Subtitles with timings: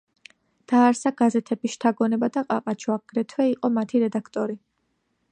[0.71, 4.57] დააარსა გაზეთები „შთაგონება“ და „ყაყაჩო“, აგრეთვე იყო მათი რედაქტორი.